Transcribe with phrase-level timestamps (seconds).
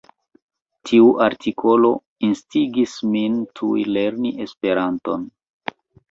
[0.89, 1.91] Tiu artikolo
[2.27, 5.29] instigis min tuj lerni Esperanton.